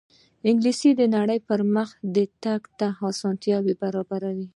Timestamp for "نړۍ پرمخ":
1.15-1.89